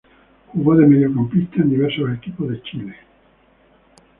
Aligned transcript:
Jugó 0.51 0.75
de 0.77 0.87
mediocampista 0.87 1.57
en 1.61 1.69
diversos 1.69 2.09
equipos 2.17 2.47
Chile. 2.63 2.95